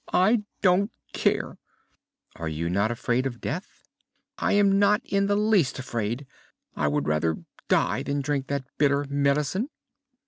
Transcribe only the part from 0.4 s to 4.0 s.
don't care." "Are you not afraid of death?"